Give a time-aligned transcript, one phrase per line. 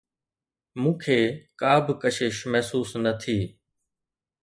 [0.81, 1.19] مون کي
[1.59, 3.39] ڪا به ڪشش محسوس نه ٿي.